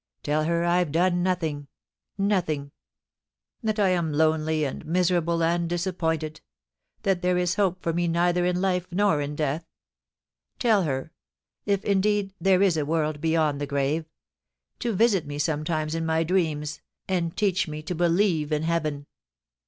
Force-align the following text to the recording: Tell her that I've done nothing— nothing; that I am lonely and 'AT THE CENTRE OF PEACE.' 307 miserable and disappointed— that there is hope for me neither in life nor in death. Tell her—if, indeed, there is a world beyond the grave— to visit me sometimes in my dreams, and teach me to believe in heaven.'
Tell 0.23 0.45
her 0.45 0.61
that 0.61 0.67
I've 0.67 0.91
done 0.91 1.21
nothing— 1.21 1.67
nothing; 2.17 2.71
that 3.61 3.77
I 3.77 3.89
am 3.89 4.11
lonely 4.11 4.63
and 4.63 4.81
'AT 4.81 4.87
THE 4.91 5.03
CENTRE 5.03 5.17
OF 5.17 5.25
PEACE.' 5.25 5.25
307 5.27 5.37
miserable 5.37 5.43
and 5.43 5.69
disappointed— 5.69 6.41
that 7.03 7.21
there 7.21 7.37
is 7.37 7.53
hope 7.53 7.83
for 7.83 7.93
me 7.93 8.07
neither 8.07 8.43
in 8.43 8.59
life 8.59 8.87
nor 8.89 9.21
in 9.21 9.35
death. 9.35 9.63
Tell 10.57 10.85
her—if, 10.85 11.85
indeed, 11.85 12.33
there 12.41 12.63
is 12.63 12.77
a 12.77 12.85
world 12.87 13.21
beyond 13.21 13.61
the 13.61 13.67
grave— 13.67 14.09
to 14.79 14.91
visit 14.95 15.27
me 15.27 15.37
sometimes 15.37 15.93
in 15.93 16.03
my 16.07 16.23
dreams, 16.23 16.81
and 17.07 17.37
teach 17.37 17.67
me 17.67 17.83
to 17.83 17.93
believe 17.93 18.51
in 18.51 18.63
heaven.' 18.63 19.05